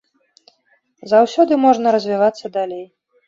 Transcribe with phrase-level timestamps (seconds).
[1.11, 2.85] Заўсёды можна развівацца далей.